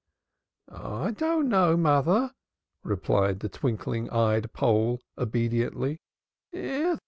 [0.67, 2.31] "I don't know, mother,"
[2.83, 6.01] replied the twinkling eyed Pole obediently.